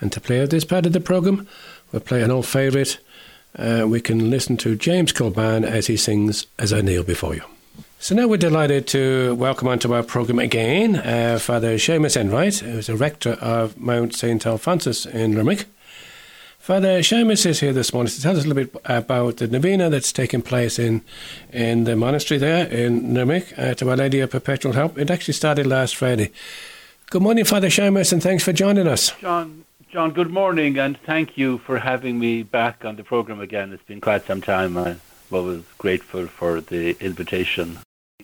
And 0.00 0.10
to 0.12 0.18
play 0.18 0.40
out 0.40 0.48
this 0.48 0.64
part 0.64 0.86
of 0.86 0.94
the 0.94 1.00
programme, 1.00 1.46
we'll 1.92 2.00
play 2.00 2.22
an 2.22 2.30
old 2.30 2.46
favourite. 2.46 3.00
Uh, 3.58 3.84
we 3.86 4.00
can 4.00 4.30
listen 4.30 4.56
to 4.56 4.76
James 4.76 5.12
Kilbane 5.12 5.62
as 5.62 5.88
he 5.88 5.98
sings 5.98 6.46
As 6.58 6.72
I 6.72 6.80
Kneel 6.80 7.02
Before 7.02 7.34
You. 7.34 7.42
So 7.98 8.14
now 8.14 8.28
we're 8.28 8.38
delighted 8.38 8.86
to 8.88 9.34
welcome 9.34 9.68
onto 9.68 9.92
our 9.92 10.02
programme 10.02 10.38
again 10.38 10.96
uh, 10.96 11.38
Father 11.38 11.74
Seamus 11.74 12.18
Enright, 12.18 12.60
who's 12.60 12.88
a 12.88 12.96
rector 12.96 13.32
of 13.42 13.76
Mount 13.76 14.14
St. 14.14 14.46
Alphonsus 14.46 15.04
in 15.04 15.34
Limerick. 15.34 15.66
Father 16.66 16.98
Seamus 16.98 17.46
is 17.46 17.60
here 17.60 17.72
this 17.72 17.92
morning 17.92 18.10
to 18.10 18.20
tell 18.20 18.36
us 18.36 18.44
a 18.44 18.48
little 18.48 18.64
bit 18.64 18.82
about 18.86 19.36
the 19.36 19.46
novena 19.46 19.88
that's 19.88 20.10
taking 20.10 20.42
place 20.42 20.80
in 20.80 21.02
in 21.52 21.84
the 21.84 21.94
monastery 21.94 22.38
there 22.38 22.66
in 22.66 23.14
Limerick 23.14 23.56
uh, 23.56 23.74
to 23.74 23.88
Our 23.88 23.96
Lady 23.96 24.18
of 24.18 24.30
Perpetual 24.32 24.72
Help. 24.72 24.98
It 24.98 25.08
actually 25.08 25.34
started 25.34 25.68
last 25.68 25.94
Friday. 25.94 26.32
Good 27.08 27.22
morning, 27.22 27.44
Father 27.44 27.68
Seamus, 27.68 28.12
and 28.12 28.20
thanks 28.20 28.42
for 28.42 28.52
joining 28.52 28.88
us. 28.88 29.12
John, 29.20 29.64
John, 29.92 30.10
good 30.10 30.32
morning, 30.32 30.76
and 30.76 30.98
thank 31.06 31.38
you 31.38 31.58
for 31.58 31.78
having 31.78 32.18
me 32.18 32.42
back 32.42 32.84
on 32.84 32.96
the 32.96 33.04
program 33.04 33.40
again. 33.40 33.72
It's 33.72 33.84
been 33.84 34.00
quite 34.00 34.26
some 34.26 34.40
time. 34.40 34.76
I 34.76 34.96
was 35.30 35.62
grateful 35.78 36.26
for 36.26 36.60
the 36.60 36.96
invitation. 36.98 37.78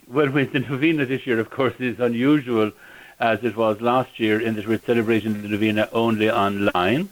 Well, 0.08 0.30
with 0.30 0.52
the 0.52 0.58
novena 0.58 1.06
this 1.06 1.28
year, 1.28 1.38
of 1.38 1.50
course, 1.50 1.74
is 1.78 2.00
unusual 2.00 2.72
as 3.20 3.44
it 3.44 3.56
was 3.56 3.80
last 3.80 4.18
year 4.18 4.40
in 4.40 4.56
that 4.56 4.66
we're 4.66 4.80
celebrating 4.80 5.42
the 5.42 5.48
novena 5.48 5.88
only 5.92 6.28
online. 6.28 7.08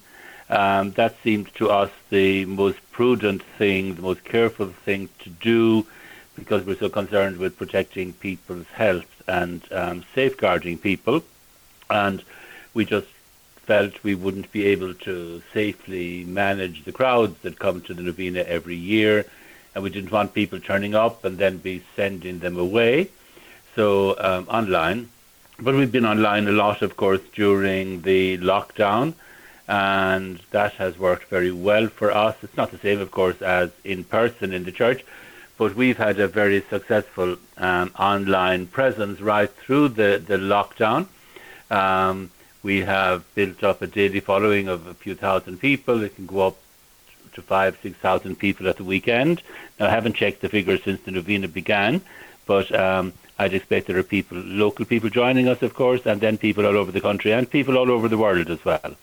Um, 0.51 0.91
that 0.93 1.15
seemed 1.23 1.55
to 1.55 1.71
us 1.71 1.91
the 2.11 2.45
most 2.45 2.79
prudent 2.91 3.43
thing, 3.57 3.95
the 3.95 4.03
most 4.03 4.25
careful 4.25 4.67
thing 4.67 5.09
to 5.21 5.31
do, 5.31 5.87
because 6.35 6.65
we're 6.65 6.77
so 6.77 6.89
concerned 6.89 7.37
with 7.39 7.57
protecting 7.57 8.13
people's 8.15 8.67
health 8.67 9.23
and 9.29 9.63
um, 9.71 10.05
safeguarding 10.13 10.79
people. 10.79 11.23
And 11.89 12.25
we 12.75 12.85
just 12.85 13.07
felt 13.71 14.03
we 14.03 14.17
wouldn't 14.17 14.51
be 14.51 14.67
able 14.67 14.95
to 14.95 15.41
safely 15.55 16.25
manage 16.25 16.85
the 16.85 16.91
crowds 16.91 17.39
that 17.43 17.61
come 17.61 17.81
to 17.83 17.95
the 17.95 18.03
novena 18.03 18.41
every 18.41 18.75
year, 18.75 19.27
and 19.73 19.85
we 19.85 19.91
didn't 19.91 20.11
want 20.11 20.35
people 20.35 20.59
turning 20.59 20.97
up 20.97 21.25
and 21.25 21.39
then 21.39 21.59
be 21.59 21.81
sending 21.95 22.41
them 22.41 22.59
away. 22.59 23.09
So 23.77 24.17
um, 24.19 24.49
online, 24.49 25.11
but 25.61 25.77
we've 25.77 25.93
been 25.93 26.07
online 26.07 26.49
a 26.49 26.53
lot, 26.53 26.83
of 26.83 26.97
course, 26.97 27.21
during 27.33 28.03
the 28.03 28.39
lockdown, 28.39 29.15
and 29.71 30.41
that 30.51 30.73
has 30.73 30.99
worked 30.99 31.29
very 31.29 31.53
well 31.53 31.87
for 31.87 32.11
us. 32.11 32.35
It's 32.43 32.57
not 32.57 32.73
the 32.73 32.79
same, 32.79 32.99
of 33.01 33.13
course, 33.13 33.41
as 33.41 33.71
in 33.85 34.03
person 34.03 34.53
in 34.53 34.65
the 34.65 34.73
church, 34.73 35.05
but 35.59 35.77
we've 35.77 35.97
had 35.97 36.19
a 36.19 36.27
very 36.27 36.61
successful 36.63 37.37
um, 37.57 37.93
online 37.97 38.67
presence 38.67 39.21
right 39.21 39.49
through 39.49 39.91
the, 39.91 40.21
the 40.27 40.39
lockdown. 40.39 41.07
Um, 41.71 42.31
we 42.65 42.81
have 42.81 43.23
built 43.37 43.63
up 43.63 43.81
a 43.81 43.87
daily 43.87 44.19
following 44.19 44.67
of 44.67 44.89
a 44.89 44.95
few 44.95 45.15
thousand 45.15 45.59
people. 45.59 46.03
It 46.03 46.17
can 46.17 46.27
go 46.27 46.49
up 46.49 46.57
to 47.35 47.41
five, 47.41 47.79
six 47.81 47.97
thousand 47.99 48.41
people 48.41 48.67
at 48.69 48.77
the 48.77 48.85
weekend. 48.85 49.41
Now, 49.79 49.87
I 49.87 49.91
haven't 49.91 50.15
checked 50.15 50.41
the 50.41 50.49
figures 50.49 50.83
since 50.83 51.01
the 51.03 51.13
novena 51.13 51.47
began, 51.47 52.01
but 52.45 52.75
um, 52.75 53.13
I'd 53.39 53.55
expect 53.55 53.87
there 53.87 53.99
are 53.99 54.03
people, 54.03 54.39
local 54.39 54.85
people 54.85 55.11
joining 55.11 55.47
us, 55.47 55.63
of 55.63 55.75
course, 55.75 56.07
and 56.07 56.21
then 56.21 56.39
people 56.39 56.67
all 56.67 56.77
over 56.77 56.91
the 56.91 57.01
country 57.01 57.33
and 57.33 57.49
people 57.49 57.79
all 57.79 57.91
over 57.93 58.09
the 58.09 58.19
world 58.19 58.51
as 58.51 58.65
well. 58.65 58.97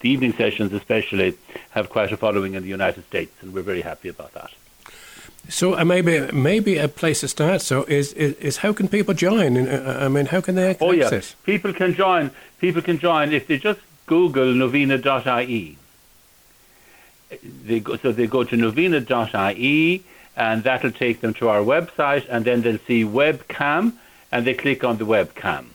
The 0.00 0.08
evening 0.08 0.32
sessions, 0.34 0.72
especially, 0.72 1.36
have 1.70 1.90
quite 1.90 2.12
a 2.12 2.16
following 2.16 2.54
in 2.54 2.62
the 2.62 2.68
United 2.68 3.04
States, 3.06 3.32
and 3.40 3.52
we're 3.52 3.62
very 3.62 3.82
happy 3.82 4.08
about 4.08 4.32
that. 4.34 4.50
So 5.48 5.78
uh, 5.78 5.84
maybe 5.84 6.30
maybe 6.32 6.76
a 6.76 6.88
place 6.88 7.20
to 7.20 7.28
start. 7.28 7.62
So 7.62 7.84
is 7.84 8.12
is, 8.12 8.34
is 8.34 8.56
how 8.58 8.72
can 8.72 8.88
people 8.88 9.14
join? 9.14 9.56
Uh, 9.56 9.98
I 10.00 10.08
mean, 10.08 10.26
how 10.26 10.40
can 10.40 10.54
they 10.56 10.70
access? 10.70 10.82
Oh 10.82 10.92
yeah, 10.92 11.20
people 11.44 11.72
can 11.72 11.94
join. 11.94 12.30
People 12.58 12.82
can 12.82 12.98
join 12.98 13.32
if 13.32 13.46
they 13.46 13.58
just 13.58 13.80
Google 14.06 14.52
novena.ie. 14.54 15.78
They 17.64 17.80
go, 17.80 17.96
so 17.96 18.12
they 18.12 18.26
go 18.26 18.44
to 18.44 18.56
novena.ie, 18.56 20.02
and 20.36 20.62
that'll 20.64 20.92
take 20.92 21.20
them 21.20 21.34
to 21.34 21.48
our 21.48 21.60
website, 21.60 22.26
and 22.28 22.44
then 22.44 22.62
they'll 22.62 22.78
see 22.86 23.04
webcam, 23.04 23.92
and 24.32 24.46
they 24.46 24.54
click 24.54 24.82
on 24.82 24.96
the 24.96 25.04
webcam, 25.04 25.66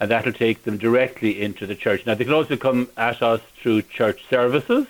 and 0.00 0.10
that'll 0.10 0.32
take 0.32 0.64
them 0.64 0.78
directly 0.78 1.40
into 1.40 1.66
the 1.66 1.76
church. 1.76 2.06
Now 2.06 2.14
they 2.14 2.24
can 2.24 2.32
also 2.32 2.56
come 2.56 2.88
at 2.96 3.22
us 3.22 3.42
through 3.60 3.82
church 3.82 4.24
services. 4.28 4.86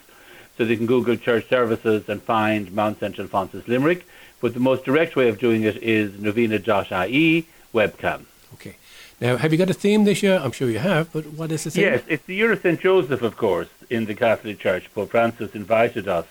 So 0.56 0.66
they 0.66 0.76
can 0.76 0.84
Google 0.84 1.16
church 1.16 1.48
services 1.48 2.06
and 2.06 2.22
find 2.22 2.70
Mount 2.72 3.00
St. 3.00 3.18
Alphonsus 3.18 3.66
Limerick. 3.66 4.06
But 4.42 4.52
the 4.52 4.60
most 4.60 4.84
direct 4.84 5.16
way 5.16 5.30
of 5.30 5.38
doing 5.38 5.62
it 5.62 5.82
is 5.82 6.20
novena.ie 6.20 7.46
webcam. 7.72 8.26
Okay. 8.54 8.76
Now, 9.22 9.38
have 9.38 9.52
you 9.52 9.58
got 9.58 9.70
a 9.70 9.74
theme 9.74 10.04
this 10.04 10.22
year? 10.22 10.38
I'm 10.38 10.52
sure 10.52 10.68
you 10.68 10.78
have, 10.78 11.12
but 11.12 11.24
what 11.26 11.50
is 11.50 11.64
the 11.64 11.70
theme? 11.70 11.84
Yes, 11.84 12.02
it's 12.08 12.26
the 12.26 12.34
year 12.34 12.52
of 12.52 12.60
St. 12.60 12.78
Joseph, 12.78 13.22
of 13.22 13.38
course, 13.38 13.68
in 13.88 14.04
the 14.04 14.14
Catholic 14.14 14.58
Church. 14.58 14.92
Pope 14.94 15.10
Francis 15.10 15.54
invited 15.54 16.06
us 16.08 16.26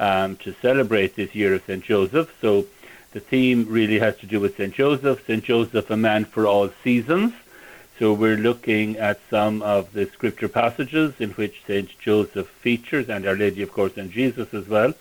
um, 0.00 0.34
to 0.38 0.52
celebrate 0.60 1.14
this 1.14 1.36
year 1.36 1.54
of 1.54 1.64
St. 1.64 1.84
Joseph. 1.84 2.36
So 2.40 2.66
the 3.12 3.20
theme 3.20 3.66
really 3.68 4.00
has 4.00 4.16
to 4.18 4.26
do 4.26 4.40
with 4.40 4.56
St. 4.56 4.74
Joseph. 4.74 5.24
St. 5.24 5.44
Joseph, 5.44 5.88
a 5.88 5.96
man 5.96 6.24
for 6.24 6.46
all 6.46 6.70
seasons. 6.82 7.32
So 7.98 8.12
we're 8.12 8.36
looking 8.36 8.96
at 8.96 9.18
some 9.28 9.60
of 9.60 9.92
the 9.92 10.06
scripture 10.06 10.48
passages 10.48 11.14
in 11.18 11.30
which 11.30 11.64
St. 11.66 11.90
Joseph 11.98 12.46
features, 12.48 13.08
and 13.08 13.26
Our 13.26 13.34
Lady, 13.34 13.60
of 13.62 13.72
course, 13.72 13.96
and 13.96 14.12
Jesus 14.12 14.54
as 14.54 14.68
well. 14.68 14.94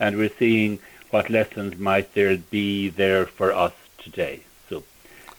And 0.00 0.16
we're 0.16 0.30
seeing 0.38 0.78
what 1.10 1.28
lessons 1.28 1.78
might 1.78 2.14
there 2.14 2.38
be 2.38 2.88
there 2.88 3.26
for 3.26 3.52
us 3.52 3.74
today. 3.98 4.44
So, 4.70 4.82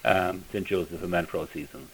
um, 0.05 0.43
St. 0.51 0.67
Joseph, 0.67 1.01
a 1.01 1.07
man 1.07 1.25
for 1.25 1.37
all 1.37 1.47
seasons. 1.47 1.89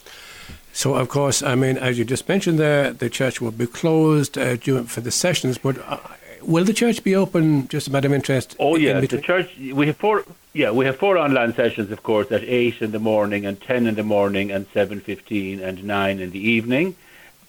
So, 0.74 0.96
of 0.96 1.08
course, 1.08 1.42
I 1.42 1.56
mean, 1.56 1.78
as 1.78 1.98
you 1.98 2.04
just 2.04 2.28
mentioned 2.28 2.60
there, 2.60 2.92
the 2.92 3.10
church 3.10 3.40
will 3.40 3.52
be 3.52 3.68
closed 3.68 4.38
uh, 4.38 4.58
for 4.58 5.00
the 5.00 5.12
sessions, 5.12 5.58
but 5.58 5.78
uh, 5.88 5.98
will 6.46 6.64
the 6.64 6.74
church 6.74 7.04
be 7.04 7.16
open, 7.16 7.68
just 7.68 7.88
a 7.88 7.92
matter 7.92 8.08
of 8.08 8.14
interest? 8.14 8.56
Oh, 8.60 8.76
yeah, 8.76 9.00
the 9.00 9.22
church, 9.22 9.56
we 9.58 9.88
have 9.88 9.98
four, 9.98 10.24
yeah, 10.54 10.72
we 10.72 10.86
have 10.86 10.98
four 10.98 11.18
online 11.18 11.54
sessions, 11.54 11.92
of 11.92 12.04
course, 12.04 12.32
at 12.32 12.44
8 12.44 12.82
in 12.82 12.92
the 12.92 13.00
morning 13.00 13.46
and 13.46 13.60
10 13.60 13.88
in 13.88 13.96
the 13.96 14.04
morning 14.04 14.52
and 14.52 14.72
7.15 14.72 15.62
and 15.62 15.84
9 15.84 16.20
in 16.20 16.32
the 16.32 16.40
evening 16.40 16.96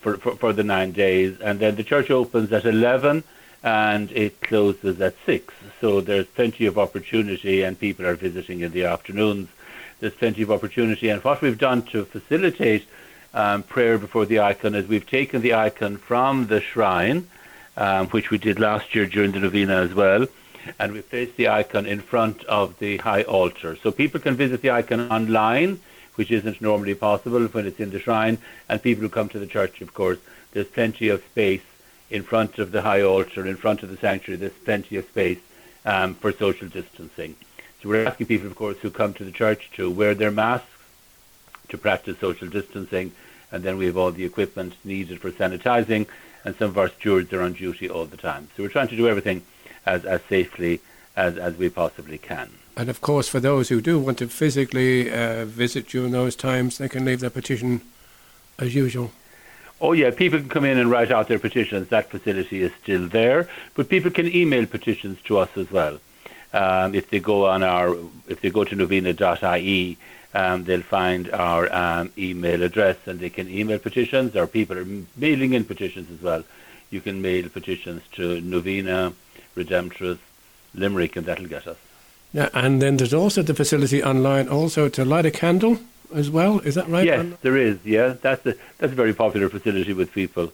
for, 0.01 0.17
for, 0.17 0.37
for 0.37 0.53
the 0.53 0.65
nine 0.65 0.93
days. 0.93 1.41
And 1.41 1.59
then 1.59 1.77
the 1.77 1.85
church 1.85 2.11
opens 2.11 2.53
at 2.53 2.65
11 2.65 3.25
and 3.63 4.13
it 4.13 4.41
closes 4.41 5.01
at 5.01 5.15
6. 5.27 5.55
So 5.81 6.01
there's 6.01 6.27
plenty 6.27 6.67
of 6.67 6.79
opportunity 6.79 7.63
and 7.63 7.79
people 7.79 8.07
are 8.07 8.15
visiting 8.15 8.61
in 8.61 8.73
the 8.73 8.85
afternoons. 8.85 9.49
There's 10.01 10.15
plenty 10.15 10.43
of 10.43 10.53
opportunity. 10.53 11.09
And 11.09 11.23
what 11.25 11.43
we've 11.43 11.59
done 11.59 11.83
to 11.87 12.05
facilitate 12.05 12.87
um, 13.35 13.63
prayer 13.63 13.99
before 13.99 14.27
the 14.27 14.41
icon 14.41 14.75
is 14.75 14.87
we've 14.87 15.07
taken 15.07 15.43
the 15.43 15.55
icon 15.55 15.97
from 15.97 16.47
the 16.47 16.61
shrine, 16.61 17.29
um, 17.77 18.09
which 18.09 18.31
we 18.31 18.39
did 18.39 18.59
last 18.59 18.95
year 18.95 19.07
during 19.07 19.33
the 19.33 19.41
novena 19.41 19.77
as 19.77 19.95
well, 19.95 20.27
and 20.79 20.93
we 20.93 21.03
placed 21.03 21.37
the 21.37 21.49
icon 21.49 21.87
in 21.87 22.01
front 22.01 22.45
of 22.45 22.79
the 22.79 22.97
high 22.99 23.23
altar. 23.23 23.77
So 23.77 23.91
people 23.91 24.21
can 24.21 24.35
visit 24.35 24.63
the 24.63 24.71
icon 24.71 25.11
online, 25.11 25.81
which 26.17 26.31
isn't 26.31 26.61
normally 26.61 26.95
possible 26.95 27.47
when 27.47 27.67
it's 27.67 27.81
in 27.81 27.91
the 27.91 28.01
shrine, 28.01 28.39
and 28.69 28.83
people 28.83 29.03
who 29.03 29.09
come 29.09 29.29
to 29.29 29.39
the 29.39 29.47
church, 29.47 29.81
of 29.81 29.95
course, 29.95 30.19
there's 30.53 30.67
plenty 30.67 31.09
of 31.09 31.23
space 31.25 31.63
in 32.11 32.23
front 32.23 32.59
of 32.59 32.73
the 32.73 32.83
high 32.83 33.03
altar, 33.03 33.47
in 33.47 33.57
front 33.57 33.83
of 33.83 33.91
the 33.91 33.97
sanctuary, 33.97 34.39
there's 34.39 34.53
plenty 34.53 34.97
of 34.97 35.07
space 35.07 35.39
um, 35.85 36.15
for 36.15 36.33
social 36.33 36.69
distancing. 36.69 37.35
So 37.83 37.89
we're 37.89 38.07
asking 38.07 38.27
people, 38.27 38.47
of 38.47 38.57
course, 38.57 38.79
who 38.79 38.91
come 38.91 39.13
to 39.15 39.25
the 39.25 39.33
church 39.33 39.71
to 39.75 39.91
wear 39.91 40.15
their 40.15 40.31
masks, 40.31 40.67
to 41.69 41.79
practice 41.79 42.19
social 42.19 42.49
distancing, 42.49 43.13
and 43.53 43.63
then 43.63 43.77
we 43.77 43.87
have 43.87 43.97
all 43.97 44.13
the 44.13 44.25
equipment 44.25 44.75
needed 44.85 45.21
for 45.21 45.31
sanitizing, 45.31 46.07
and 46.47 46.55
some 46.57 46.71
of 46.71 46.79
our 46.79 46.89
stewards 46.89 47.33
are 47.33 47.43
on 47.43 47.53
duty 47.55 47.91
all 47.91 48.07
the 48.07 48.17
time. 48.17 48.49
So 48.57 48.63
we're 48.63 48.69
trying 48.69 48.89
to 48.89 48.97
do 48.97 49.09
everything 49.09 49.43
as, 49.85 50.05
as 50.05 50.23
safely 50.29 50.81
as, 51.17 51.37
as 51.37 51.57
we 51.57 51.69
possibly 51.69 52.19
can. 52.19 52.51
And 52.77 52.89
of 52.89 53.01
course, 53.01 53.29
for 53.29 53.41
those 53.41 53.69
who 53.69 53.81
do 53.81 53.99
want 53.99 54.19
to 54.19 54.29
physically 54.29 55.13
uh, 55.13 55.45
visit 55.45 55.89
during 55.89 56.13
those 56.13 56.37
times, 56.37 56.79
they 56.79 56.89
can 56.89 57.05
leave 57.05 57.21
their 57.21 57.31
petition 57.31 57.81
as 58.61 58.75
usual. 58.75 59.11
Oh 59.81 59.93
yeah, 59.93 60.11
people 60.11 60.39
can 60.39 60.49
come 60.49 60.65
in 60.65 60.79
and 60.79 60.89
write 60.89 61.11
out 61.11 61.27
their 61.29 61.41
petitions. 61.41 61.89
That 61.89 62.11
facility 62.11 62.63
is 62.63 62.73
still 62.81 63.09
there, 63.09 63.49
but 63.75 63.89
people 63.89 64.11
can 64.11 64.35
email 64.35 64.67
petitions 64.67 65.21
to 65.25 65.39
us 65.39 65.51
as 65.57 65.71
well. 65.71 65.99
Um, 66.53 66.95
if 66.95 67.11
they 67.11 67.19
go 67.19 67.47
on 67.47 67.63
our, 67.63 67.95
if 68.29 68.41
they 68.41 68.51
go 68.51 68.65
to 68.65 68.75
novena.ie, 68.75 69.99
um, 70.37 70.65
they'll 70.65 70.83
find 70.83 71.31
our 71.31 71.73
um, 71.75 72.13
email 72.19 72.63
address 72.63 72.97
and 73.07 73.19
they 73.19 73.31
can 73.31 73.49
email 73.49 73.79
petitions. 73.79 74.37
Or 74.37 74.47
people 74.47 74.77
are 74.79 74.87
mailing 75.17 75.55
in 75.55 75.65
petitions 75.65 76.11
as 76.11 76.21
well. 76.21 76.45
You 76.91 77.01
can 77.01 77.23
mail 77.23 77.49
petitions 77.49 78.03
to 78.13 78.41
Novena, 78.43 79.15
Redemptorist, 79.57 80.19
Limerick, 80.75 81.17
and 81.17 81.27
that'll 81.27 81.47
get 81.47 81.67
us. 81.67 81.79
Yeah, 82.33 82.51
and 82.53 82.83
then 82.83 82.99
there's 82.99 83.15
also 83.15 83.43
the 83.43 83.55
facility 83.55 84.05
online 84.05 84.49
also 84.49 84.89
to 84.91 85.05
light 85.05 85.25
a 85.25 85.31
candle 85.31 85.79
as 86.15 86.29
well. 86.29 86.59
Is 86.61 86.75
that 86.75 86.87
right? 86.89 87.07
Yes, 87.07 87.27
there 87.41 87.57
is. 87.57 87.79
Yeah, 87.85 88.15
that's 88.21 88.45
a 88.45 88.55
that's 88.79 88.93
a 88.93 88.97
very 88.97 89.15
popular 89.15 89.49
facility 89.49 89.95
with 89.95 90.13
people. 90.13 90.53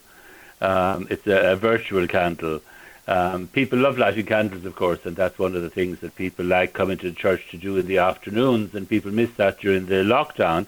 Um, 0.60 1.08
it's 1.10 1.26
a, 1.26 1.52
a, 1.52 1.56
virtual 1.56 2.06
candle. 2.06 2.60
Um, 3.08 3.48
people 3.48 3.78
love 3.80 3.98
lighting 3.98 4.26
candles, 4.26 4.64
of 4.64 4.76
course, 4.76 5.00
and 5.04 5.16
that's 5.16 5.38
one 5.38 5.56
of 5.56 5.62
the 5.62 5.70
things 5.70 6.00
that 6.00 6.14
people 6.14 6.44
like 6.44 6.72
coming 6.72 6.98
to 6.98 7.10
church 7.12 7.50
to 7.50 7.56
do 7.56 7.76
in 7.76 7.86
the 7.86 7.98
afternoons, 7.98 8.74
and 8.74 8.88
people 8.88 9.10
miss 9.10 9.30
that 9.32 9.58
during 9.58 9.86
the 9.86 10.04
lockdown. 10.04 10.66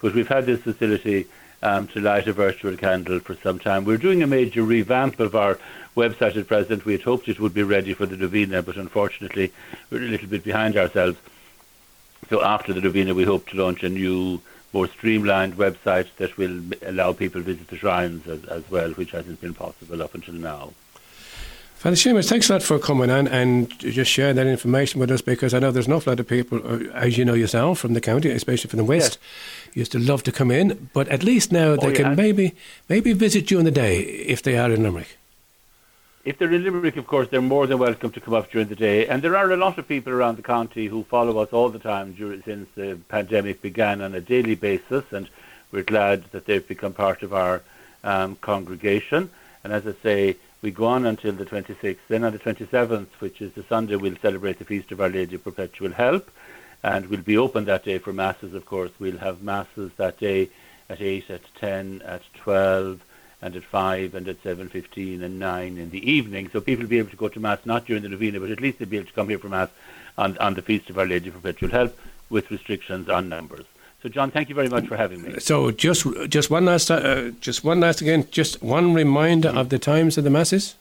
But 0.00 0.14
we've 0.14 0.28
had 0.28 0.46
this 0.46 0.62
facility 0.62 1.26
um, 1.62 1.86
to 1.88 2.00
light 2.00 2.26
a 2.26 2.32
virtual 2.32 2.76
candle 2.76 3.20
for 3.20 3.34
some 3.36 3.58
time. 3.58 3.84
We're 3.84 3.98
doing 3.98 4.22
a 4.22 4.26
major 4.26 4.62
revamp 4.62 5.20
of 5.20 5.36
our 5.36 5.58
website 5.96 6.36
at 6.36 6.48
present. 6.48 6.84
We 6.84 6.92
had 6.92 7.02
hoped 7.02 7.28
it 7.28 7.40
would 7.40 7.54
be 7.54 7.62
ready 7.62 7.94
for 7.94 8.06
the 8.06 8.16
novena, 8.16 8.62
but 8.62 8.76
unfortunately, 8.76 9.52
we're 9.90 10.02
a 10.02 10.08
little 10.08 10.28
bit 10.28 10.44
behind 10.44 10.76
ourselves. 10.76 11.18
So 12.28 12.42
after 12.42 12.72
the 12.72 12.80
novena, 12.80 13.14
we 13.14 13.24
hope 13.24 13.48
to 13.50 13.56
launch 13.56 13.84
a 13.84 13.88
new, 13.88 14.42
more 14.72 14.88
streamlined 14.88 15.56
website 15.56 16.08
that 16.16 16.36
will 16.36 16.60
allow 16.82 17.12
people 17.12 17.40
to 17.40 17.44
visit 17.44 17.68
the 17.68 17.76
shrines 17.76 18.26
as, 18.26 18.44
as 18.46 18.68
well, 18.70 18.90
which 18.92 19.12
hasn't 19.12 19.40
been 19.40 19.54
possible 19.54 20.02
up 20.02 20.14
until 20.14 20.34
now. 20.34 20.72
Father 21.86 21.94
Seamus, 21.94 22.28
thanks 22.28 22.50
a 22.50 22.54
lot 22.54 22.64
for 22.64 22.80
coming 22.80 23.10
on 23.10 23.28
and 23.28 23.70
just 23.78 24.10
sharing 24.10 24.34
that 24.34 24.48
information 24.48 24.98
with 24.98 25.08
us 25.08 25.22
because 25.22 25.54
I 25.54 25.60
know 25.60 25.70
there's 25.70 25.86
an 25.86 25.92
awful 25.92 26.10
lot 26.10 26.18
of 26.18 26.26
people, 26.26 26.60
uh, 26.64 26.90
as 26.92 27.16
you 27.16 27.24
know 27.24 27.34
yourself, 27.34 27.78
from 27.78 27.94
the 27.94 28.00
county, 28.00 28.28
especially 28.32 28.68
from 28.68 28.78
the 28.78 28.84
west, 28.84 29.18
yes. 29.66 29.76
used 29.76 29.92
to 29.92 30.00
love 30.00 30.24
to 30.24 30.32
come 30.32 30.50
in, 30.50 30.90
but 30.92 31.06
at 31.10 31.22
least 31.22 31.52
now 31.52 31.68
oh, 31.68 31.76
they 31.76 31.90
yeah. 31.90 31.94
can 31.94 32.16
maybe 32.16 32.56
maybe 32.88 33.12
visit 33.12 33.46
during 33.46 33.66
the 33.66 33.70
day 33.70 34.00
if 34.00 34.42
they 34.42 34.58
are 34.58 34.68
in 34.68 34.82
Limerick. 34.82 35.16
If 36.24 36.38
they're 36.38 36.52
in 36.52 36.64
Limerick, 36.64 36.96
of 36.96 37.06
course, 37.06 37.28
they're 37.28 37.40
more 37.40 37.68
than 37.68 37.78
welcome 37.78 38.10
to 38.10 38.20
come 38.20 38.34
up 38.34 38.50
during 38.50 38.66
the 38.66 38.74
day. 38.74 39.06
And 39.06 39.22
there 39.22 39.36
are 39.36 39.52
a 39.52 39.56
lot 39.56 39.78
of 39.78 39.86
people 39.86 40.12
around 40.12 40.38
the 40.38 40.42
county 40.42 40.86
who 40.86 41.04
follow 41.04 41.38
us 41.38 41.52
all 41.52 41.68
the 41.68 41.78
time 41.78 42.14
during, 42.14 42.42
since 42.42 42.68
the 42.74 42.98
pandemic 43.08 43.62
began 43.62 44.02
on 44.02 44.12
a 44.12 44.20
daily 44.20 44.56
basis, 44.56 45.04
and 45.12 45.28
we're 45.70 45.84
glad 45.84 46.24
that 46.32 46.46
they've 46.46 46.66
become 46.66 46.94
part 46.94 47.22
of 47.22 47.32
our 47.32 47.62
um, 48.02 48.34
congregation. 48.40 49.30
And 49.62 49.72
as 49.72 49.86
I 49.86 49.94
say, 50.02 50.36
we 50.66 50.72
go 50.72 50.86
on 50.86 51.06
until 51.06 51.30
the 51.30 51.46
26th. 51.46 51.98
Then 52.08 52.24
on 52.24 52.32
the 52.32 52.40
27th, 52.40 53.06
which 53.20 53.40
is 53.40 53.52
the 53.52 53.62
Sunday, 53.68 53.94
we'll 53.94 54.16
celebrate 54.16 54.58
the 54.58 54.64
Feast 54.64 54.90
of 54.90 55.00
Our 55.00 55.08
Lady 55.08 55.36
of 55.36 55.44
Perpetual 55.44 55.92
Help, 55.92 56.28
and 56.82 57.06
we'll 57.06 57.20
be 57.20 57.38
open 57.38 57.66
that 57.66 57.84
day 57.84 57.98
for 57.98 58.12
masses. 58.12 58.52
Of 58.52 58.66
course, 58.66 58.90
we'll 58.98 59.18
have 59.18 59.42
masses 59.42 59.92
that 59.96 60.18
day 60.18 60.48
at 60.88 61.00
8, 61.00 61.30
at 61.30 61.42
10, 61.54 62.02
at 62.04 62.22
12, 62.34 63.00
and 63.42 63.54
at 63.54 63.62
5 63.62 64.16
and 64.16 64.26
at 64.26 64.42
7.15 64.42 65.22
and 65.22 65.38
9 65.38 65.78
in 65.78 65.90
the 65.90 66.10
evening. 66.10 66.50
So 66.52 66.60
people 66.60 66.82
will 66.82 66.90
be 66.90 66.98
able 66.98 67.10
to 67.10 67.16
go 67.16 67.28
to 67.28 67.38
Mass 67.38 67.64
not 67.64 67.86
during 67.86 68.02
the 68.02 68.08
novena, 68.08 68.40
but 68.40 68.50
at 68.50 68.60
least 68.60 68.80
they'll 68.80 68.88
be 68.88 68.96
able 68.96 69.06
to 69.06 69.12
come 69.12 69.28
here 69.28 69.38
for 69.38 69.48
Mass 69.48 69.68
on, 70.18 70.36
on 70.38 70.54
the 70.54 70.62
Feast 70.62 70.90
of 70.90 70.98
Our 70.98 71.06
Lady 71.06 71.28
of 71.28 71.34
Perpetual 71.34 71.70
Help 71.70 71.96
with 72.28 72.50
restrictions 72.50 73.08
on 73.08 73.28
numbers. 73.28 73.66
So, 74.02 74.08
John, 74.08 74.30
thank 74.30 74.48
you 74.48 74.54
very 74.54 74.68
much 74.68 74.86
for 74.86 74.96
having 74.96 75.22
me. 75.22 75.40
So, 75.40 75.70
just 75.70 76.06
just 76.28 76.50
one 76.50 76.64
last, 76.66 76.90
uh, 76.90 77.30
just 77.40 77.64
one 77.64 77.80
last 77.80 78.00
again, 78.00 78.28
just 78.30 78.62
one 78.62 78.94
reminder 78.94 79.48
of 79.48 79.70
the 79.70 79.78
times 79.78 80.18
of 80.18 80.24
the 80.24 80.30
masses. 80.30 80.74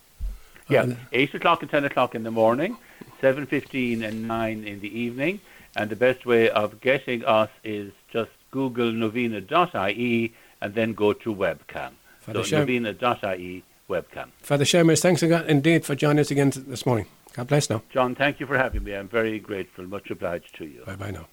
Yeah, 0.67 0.84
uh, 0.84 0.95
eight 1.13 1.34
o'clock 1.34 1.62
and 1.62 1.71
ten 1.71 1.86
o'clock 1.86 2.15
in 2.15 2.23
the 2.23 2.32
morning, 2.32 2.78
seven 3.21 3.45
fifteen 3.45 4.04
and 4.04 4.28
nine 4.28 4.63
in 4.63 4.80
the 4.82 4.99
evening. 4.99 5.39
And 5.78 5.89
the 5.89 5.95
best 5.95 6.25
way 6.25 6.49
of 6.49 6.80
getting 6.80 7.25
us 7.25 7.49
is 7.63 7.91
just 8.10 8.32
Google 8.51 8.91
novena.ie 8.91 10.34
and 10.62 10.73
then 10.73 10.93
go 10.93 11.12
to 11.13 11.36
webcam. 11.36 11.91
Father 12.21 12.43
so 12.43 12.60
novena.ie 12.60 13.63
webcam. 13.89 14.30
Father 14.41 14.65
Seamus, 14.65 15.01
thanks 15.01 15.21
again 15.21 15.45
indeed 15.47 15.86
for 15.86 15.95
joining 15.95 16.19
us 16.19 16.32
again 16.32 16.51
this 16.56 16.86
morning. 16.86 17.08
God 17.34 17.47
bless 17.47 17.69
now. 17.69 17.82
John, 17.89 18.15
thank 18.15 18.39
you 18.39 18.45
for 18.45 18.58
having 18.58 18.84
me. 18.84 18.93
I'm 18.93 19.10
very 19.10 19.39
grateful. 19.39 19.86
Much 19.86 20.10
obliged 20.10 20.56
to 20.56 20.65
you. 20.65 20.84
Bye 20.86 20.95
bye 20.95 21.12
now. 21.12 21.28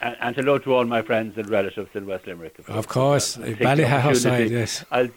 And, 0.00 0.16
and, 0.20 0.36
hello 0.36 0.58
to 0.58 0.74
all 0.74 0.84
my 0.84 1.02
friends 1.02 1.38
and 1.38 1.48
relatives 1.48 1.90
in 1.94 2.06
West 2.06 2.26
Limerick. 2.26 2.58
Of 2.58 2.88
course, 2.88 3.36
of 3.36 3.44
course. 3.44 3.58
Ballyhouse 3.58 4.22
side, 4.22 4.50
yes. 4.50 4.84
As, 4.90 5.10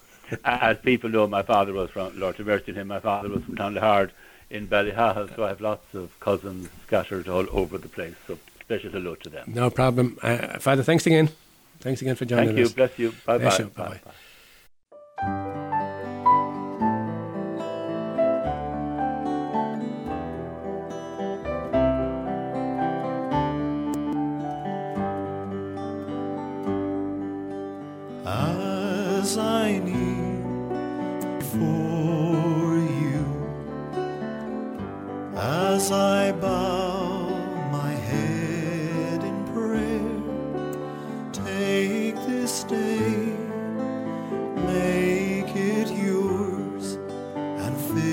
as 0.45 0.77
people 0.77 1.09
know, 1.09 1.27
my 1.27 1.41
father 1.41 1.73
was 1.73 1.89
from 1.89 2.19
Lord 2.19 2.37
mercy 2.39 2.73
him. 2.73 2.87
My 2.87 2.99
father 2.99 3.29
was 3.29 3.43
from 3.43 3.55
Clonlahard 3.55 4.11
in 4.49 4.67
Ballyhahill, 4.67 5.35
so 5.35 5.43
I 5.43 5.49
have 5.49 5.61
lots 5.61 5.93
of 5.95 6.17
cousins 6.19 6.69
scattered 6.85 7.27
all 7.27 7.45
over 7.51 7.77
the 7.77 7.89
place. 7.89 8.15
So 8.27 8.37
special 8.61 8.91
hello 8.91 9.15
to 9.15 9.29
them. 9.29 9.51
No 9.53 9.69
problem, 9.69 10.17
uh, 10.21 10.59
Father. 10.59 10.83
Thanks 10.83 11.07
again. 11.07 11.29
Thanks 11.79 12.01
again 12.01 12.15
for 12.15 12.25
joining 12.25 12.55
Thank 12.55 12.59
us. 12.59 12.73
Thank 12.73 12.99
you. 12.99 13.07
Bless 13.07 13.15
you. 13.15 13.21
Bye 13.25 13.37
bye. 13.37 13.63
Bye 13.75 13.99
bye. 14.05 14.11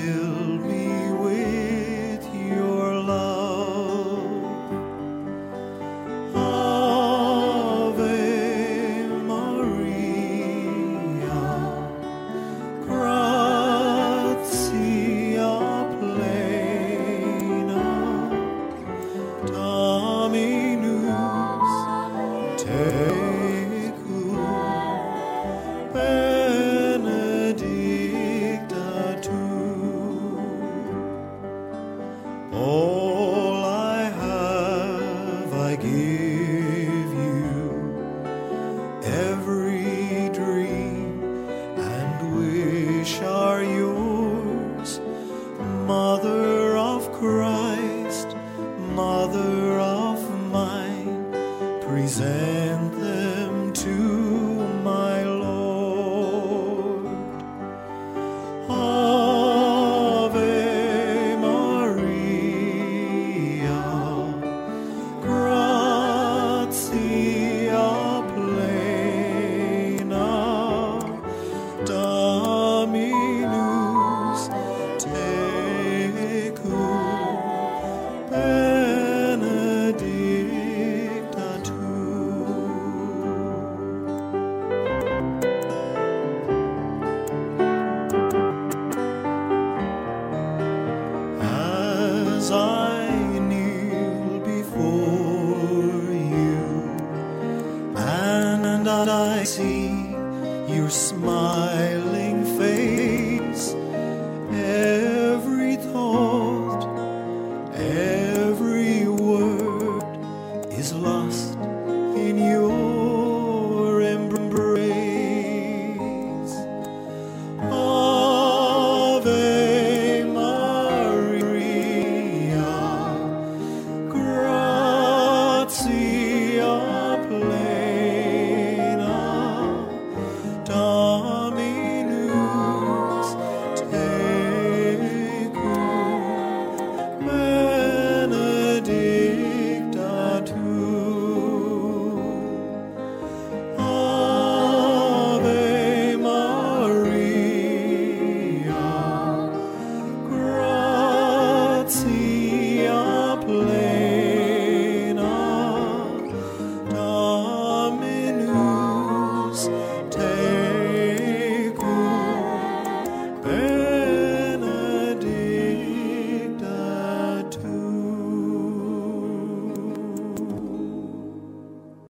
You. 0.07 0.46
wish 43.07 43.21
are 43.21 43.63
yours, 43.63 44.99
Mother 45.87 46.75
of 46.75 47.09
Christ. 47.13 47.46